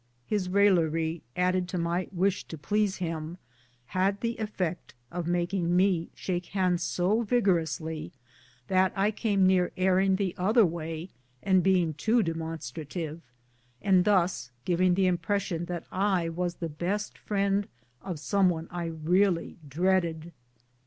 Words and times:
His 0.25 0.49
raillery, 0.49 1.21
added 1.35 1.67
to 1.69 1.77
my 1.77 2.07
wish 2.11 2.45
to 2.45 2.57
please 2.57 2.95
him, 2.95 3.37
had 3.85 4.19
the 4.21 4.35
effect 4.37 4.95
of 5.11 5.27
making 5.27 5.75
me 5.75 6.09
shake 6.15 6.47
hands 6.47 6.81
so 6.81 7.21
vigorously 7.21 8.11
that 8.67 8.91
I 8.95 9.11
came 9.11 9.45
near 9.45 9.71
erring 9.77 10.15
the 10.15 10.33
other 10.39 10.65
way 10.65 11.09
and 11.43 11.61
being 11.61 11.93
too 11.93 12.23
demon 12.23 12.57
strative, 12.57 13.21
and 13.79 14.03
thus 14.03 14.49
giving 14.65 14.95
the 14.95 15.05
impression 15.05 15.65
that 15.65 15.85
I 15.91 16.29
was 16.29 16.55
the 16.55 16.67
best 16.67 17.15
friend 17.15 17.67
of 18.01 18.19
some 18.19 18.49
one 18.49 18.67
I 18.71 18.85
really 18.85 19.57
dreaded. 19.69 20.31